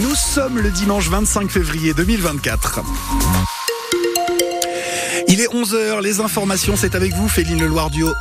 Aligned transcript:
Nous 0.00 0.14
sommes 0.14 0.58
le 0.58 0.70
dimanche 0.70 1.08
25 1.08 1.50
février 1.50 1.94
2024. 1.94 2.80
Il 5.28 5.40
est 5.40 5.48
11h, 5.48 6.00
les 6.02 6.20
informations, 6.20 6.76
c'est 6.76 6.94
avec 6.94 7.14
vous, 7.14 7.28
Féline 7.28 7.60
Leloir-Duo. 7.60 8.12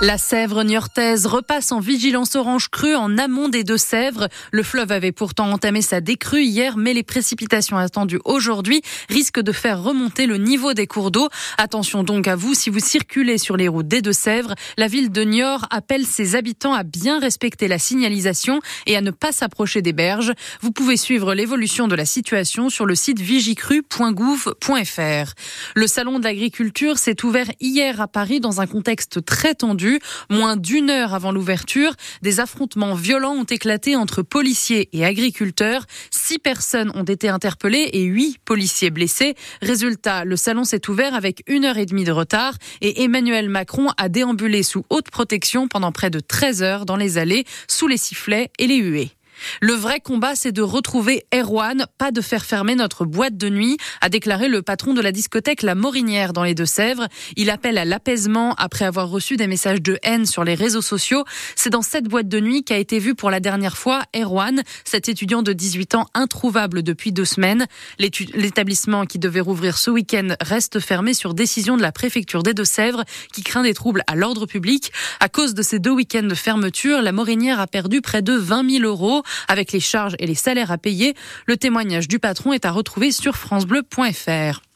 La 0.00 0.16
Sèvre 0.16 0.62
niortaise 0.62 1.26
repasse 1.26 1.72
en 1.72 1.80
vigilance 1.80 2.36
orange 2.36 2.68
crue 2.68 2.94
en 2.94 3.18
amont 3.18 3.48
des 3.48 3.64
Deux-Sèvres. 3.64 4.28
Le 4.52 4.62
fleuve 4.62 4.92
avait 4.92 5.10
pourtant 5.10 5.50
entamé 5.50 5.82
sa 5.82 6.00
décrue 6.00 6.44
hier, 6.44 6.76
mais 6.76 6.94
les 6.94 7.02
précipitations 7.02 7.76
attendues 7.76 8.20
aujourd'hui 8.24 8.80
risquent 9.08 9.40
de 9.40 9.50
faire 9.50 9.82
remonter 9.82 10.26
le 10.26 10.36
niveau 10.36 10.72
des 10.72 10.86
cours 10.86 11.10
d'eau. 11.10 11.28
Attention 11.56 12.04
donc 12.04 12.28
à 12.28 12.36
vous 12.36 12.54
si 12.54 12.70
vous 12.70 12.78
circulez 12.78 13.38
sur 13.38 13.56
les 13.56 13.66
routes 13.66 13.88
des 13.88 14.00
Deux-Sèvres. 14.00 14.54
La 14.76 14.86
ville 14.86 15.10
de 15.10 15.24
Niort 15.24 15.66
appelle 15.70 16.06
ses 16.06 16.36
habitants 16.36 16.74
à 16.74 16.84
bien 16.84 17.18
respecter 17.18 17.66
la 17.66 17.80
signalisation 17.80 18.60
et 18.86 18.96
à 18.96 19.00
ne 19.00 19.10
pas 19.10 19.32
s'approcher 19.32 19.82
des 19.82 19.92
berges. 19.92 20.32
Vous 20.60 20.70
pouvez 20.70 20.96
suivre 20.96 21.34
l'évolution 21.34 21.88
de 21.88 21.96
la 21.96 22.04
situation 22.04 22.68
sur 22.68 22.86
le 22.86 22.94
site 22.94 23.18
vigicru.gouv.fr. 23.18 25.32
Le 25.74 25.86
salon 25.88 26.20
de 26.20 26.24
l'agriculture 26.24 26.98
s'est 26.98 27.24
ouvert 27.24 27.48
hier 27.58 28.00
à 28.00 28.06
Paris 28.06 28.38
dans 28.38 28.60
un 28.60 28.68
contexte 28.68 29.24
très 29.24 29.56
tendu. 29.56 29.87
Moins 30.30 30.56
d'une 30.56 30.90
heure 30.90 31.14
avant 31.14 31.32
l'ouverture, 31.32 31.92
des 32.22 32.40
affrontements 32.40 32.94
violents 32.94 33.34
ont 33.34 33.44
éclaté 33.44 33.96
entre 33.96 34.22
policiers 34.22 34.88
et 34.92 35.04
agriculteurs. 35.04 35.84
Six 36.10 36.38
personnes 36.38 36.92
ont 36.94 37.04
été 37.04 37.28
interpellées 37.28 37.90
et 37.92 38.02
huit 38.02 38.38
policiers 38.44 38.90
blessés. 38.90 39.34
Résultat, 39.62 40.24
le 40.24 40.36
salon 40.36 40.64
s'est 40.64 40.88
ouvert 40.88 41.14
avec 41.14 41.42
une 41.46 41.64
heure 41.64 41.78
et 41.78 41.86
demie 41.86 42.04
de 42.04 42.12
retard 42.12 42.54
et 42.80 43.02
Emmanuel 43.02 43.48
Macron 43.48 43.88
a 43.96 44.08
déambulé 44.08 44.62
sous 44.62 44.84
haute 44.90 45.10
protection 45.10 45.68
pendant 45.68 45.92
près 45.92 46.10
de 46.10 46.20
13 46.20 46.62
heures 46.62 46.86
dans 46.86 46.96
les 46.96 47.18
allées, 47.18 47.44
sous 47.68 47.88
les 47.88 47.96
sifflets 47.96 48.50
et 48.58 48.66
les 48.66 48.76
huées. 48.76 49.17
Le 49.60 49.72
vrai 49.72 50.00
combat, 50.00 50.34
c'est 50.34 50.52
de 50.52 50.62
retrouver 50.62 51.24
Erwan, 51.34 51.86
pas 51.98 52.10
de 52.10 52.20
faire 52.20 52.44
fermer 52.44 52.74
notre 52.74 53.04
boîte 53.04 53.36
de 53.36 53.48
nuit, 53.48 53.76
a 54.00 54.08
déclaré 54.08 54.48
le 54.48 54.62
patron 54.62 54.94
de 54.94 55.00
la 55.00 55.12
discothèque 55.12 55.62
La 55.62 55.74
Morinière 55.74 56.32
dans 56.32 56.44
les 56.44 56.54
Deux-Sèvres. 56.54 57.08
Il 57.36 57.50
appelle 57.50 57.78
à 57.78 57.84
l'apaisement 57.84 58.54
après 58.54 58.84
avoir 58.84 59.08
reçu 59.08 59.36
des 59.36 59.46
messages 59.46 59.82
de 59.82 59.98
haine 60.02 60.26
sur 60.26 60.44
les 60.44 60.54
réseaux 60.54 60.82
sociaux. 60.82 61.24
C'est 61.56 61.70
dans 61.70 61.82
cette 61.82 62.04
boîte 62.04 62.28
de 62.28 62.40
nuit 62.40 62.64
qu'a 62.64 62.78
été 62.78 62.98
vu 62.98 63.14
pour 63.14 63.30
la 63.30 63.40
dernière 63.40 63.76
fois 63.76 64.02
Erwan, 64.16 64.62
cet 64.84 65.08
étudiant 65.08 65.42
de 65.42 65.52
18 65.52 65.94
ans 65.94 66.06
introuvable 66.14 66.82
depuis 66.82 67.12
deux 67.12 67.24
semaines. 67.24 67.66
L'établissement 67.98 69.04
qui 69.04 69.18
devait 69.18 69.40
rouvrir 69.40 69.78
ce 69.78 69.90
week-end 69.90 70.34
reste 70.40 70.80
fermé 70.80 71.14
sur 71.14 71.34
décision 71.34 71.76
de 71.76 71.82
la 71.82 71.92
préfecture 71.92 72.42
des 72.42 72.54
Deux-Sèvres 72.54 73.04
qui 73.32 73.42
craint 73.42 73.62
des 73.62 73.74
troubles 73.74 74.02
à 74.06 74.14
l'ordre 74.14 74.46
public. 74.46 74.92
À 75.20 75.28
cause 75.28 75.54
de 75.54 75.62
ces 75.62 75.78
deux 75.78 75.90
week-ends 75.90 76.22
de 76.22 76.34
fermeture, 76.34 77.02
La 77.02 77.12
Morinière 77.12 77.60
a 77.60 77.66
perdu 77.66 78.00
près 78.00 78.22
de 78.22 78.32
20 78.32 78.78
000 78.78 78.84
euros 78.84 79.22
avec 79.48 79.72
les 79.72 79.80
charges 79.80 80.14
et 80.18 80.26
les 80.26 80.34
salaires 80.34 80.72
à 80.72 80.78
payer. 80.78 81.14
Le 81.46 81.56
témoignage 81.56 82.08
du 82.08 82.18
patron 82.18 82.52
est 82.52 82.64
à 82.64 82.70
retrouver 82.70 83.12
sur 83.12 83.36
francebleu.fr. 83.36 84.67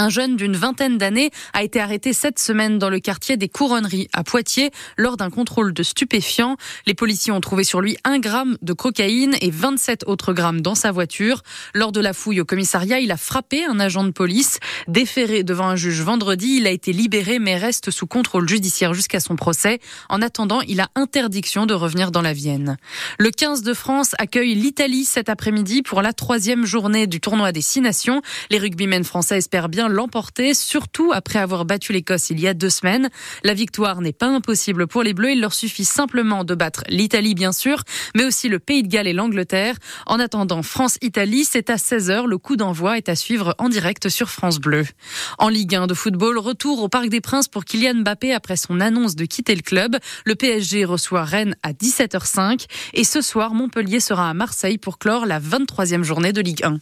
Un 0.00 0.10
jeune 0.10 0.36
d'une 0.36 0.54
vingtaine 0.54 0.96
d'années 0.96 1.32
a 1.54 1.64
été 1.64 1.80
arrêté 1.80 2.12
cette 2.12 2.38
semaine 2.38 2.78
dans 2.78 2.88
le 2.88 3.00
quartier 3.00 3.36
des 3.36 3.48
Couronneries 3.48 4.06
à 4.12 4.22
Poitiers 4.22 4.70
lors 4.96 5.16
d'un 5.16 5.28
contrôle 5.28 5.74
de 5.74 5.82
stupéfiants. 5.82 6.56
Les 6.86 6.94
policiers 6.94 7.32
ont 7.32 7.40
trouvé 7.40 7.64
sur 7.64 7.80
lui 7.80 7.96
un 8.04 8.20
gramme 8.20 8.56
de 8.62 8.72
cocaïne 8.72 9.34
et 9.40 9.50
27 9.50 10.04
autres 10.06 10.34
grammes 10.34 10.60
dans 10.60 10.76
sa 10.76 10.92
voiture. 10.92 11.42
Lors 11.74 11.90
de 11.90 12.00
la 12.00 12.12
fouille 12.12 12.40
au 12.40 12.44
commissariat, 12.44 13.00
il 13.00 13.10
a 13.10 13.16
frappé 13.16 13.64
un 13.64 13.80
agent 13.80 14.04
de 14.04 14.12
police. 14.12 14.60
Déféré 14.86 15.42
devant 15.42 15.66
un 15.66 15.74
juge 15.74 16.00
vendredi, 16.00 16.58
il 16.58 16.68
a 16.68 16.70
été 16.70 16.92
libéré 16.92 17.40
mais 17.40 17.56
reste 17.56 17.90
sous 17.90 18.06
contrôle 18.06 18.48
judiciaire 18.48 18.94
jusqu'à 18.94 19.18
son 19.18 19.34
procès. 19.34 19.80
En 20.08 20.22
attendant, 20.22 20.60
il 20.60 20.78
a 20.78 20.86
interdiction 20.94 21.66
de 21.66 21.74
revenir 21.74 22.12
dans 22.12 22.22
la 22.22 22.34
Vienne. 22.34 22.76
Le 23.18 23.32
15 23.32 23.62
de 23.62 23.74
France 23.74 24.14
accueille 24.18 24.54
l'Italie 24.54 25.04
cet 25.04 25.28
après-midi 25.28 25.82
pour 25.82 26.02
la 26.02 26.12
troisième 26.12 26.66
journée 26.66 27.08
du 27.08 27.18
tournoi 27.18 27.50
des 27.50 27.62
Six 27.62 27.80
Nations. 27.80 28.22
Les 28.50 28.58
rugbymen 28.58 29.02
français 29.02 29.38
espèrent 29.38 29.68
bien 29.68 29.87
l'emporter, 29.88 30.54
surtout 30.54 31.12
après 31.12 31.38
avoir 31.38 31.64
battu 31.64 31.92
l'Écosse 31.92 32.30
il 32.30 32.40
y 32.40 32.48
a 32.48 32.54
deux 32.54 32.70
semaines. 32.70 33.08
La 33.44 33.54
victoire 33.54 34.00
n'est 34.00 34.12
pas 34.12 34.28
impossible 34.28 34.86
pour 34.86 35.02
les 35.02 35.14
Bleus. 35.14 35.32
Il 35.32 35.40
leur 35.40 35.54
suffit 35.54 35.84
simplement 35.84 36.44
de 36.44 36.54
battre 36.54 36.84
l'Italie, 36.88 37.34
bien 37.34 37.52
sûr, 37.52 37.82
mais 38.14 38.24
aussi 38.24 38.48
le 38.48 38.58
Pays 38.58 38.82
de 38.82 38.88
Galles 38.88 39.06
et 39.06 39.12
l'Angleterre. 39.12 39.76
En 40.06 40.18
attendant, 40.20 40.62
France-Italie, 40.62 41.44
c'est 41.44 41.70
à 41.70 41.76
16h. 41.76 42.26
Le 42.26 42.38
coup 42.38 42.56
d'envoi 42.56 42.98
est 42.98 43.08
à 43.08 43.16
suivre 43.16 43.54
en 43.58 43.68
direct 43.68 44.08
sur 44.08 44.30
France 44.30 44.58
Bleu. 44.58 44.84
En 45.38 45.48
Ligue 45.48 45.74
1 45.74 45.86
de 45.86 45.94
football, 45.94 46.38
retour 46.38 46.82
au 46.82 46.88
Parc 46.88 47.08
des 47.08 47.20
Princes 47.20 47.48
pour 47.48 47.64
Kylian 47.64 48.02
Mbappé 48.02 48.32
après 48.32 48.56
son 48.56 48.80
annonce 48.80 49.16
de 49.16 49.24
quitter 49.24 49.54
le 49.54 49.62
club. 49.62 49.96
Le 50.24 50.34
PSG 50.34 50.84
reçoit 50.84 51.24
Rennes 51.24 51.56
à 51.62 51.72
17h05 51.72 52.66
et 52.94 53.04
ce 53.04 53.20
soir, 53.20 53.54
Montpellier 53.54 54.00
sera 54.00 54.30
à 54.30 54.34
Marseille 54.34 54.78
pour 54.78 54.98
clore 54.98 55.26
la 55.26 55.40
23e 55.40 56.02
journée 56.02 56.32
de 56.32 56.40
Ligue 56.40 56.64
1. 56.64 56.78